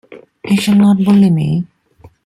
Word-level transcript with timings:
He 0.43 0.57
shall 0.57 0.73
not 0.77 0.97
bully 0.97 1.29
me. 1.29 1.67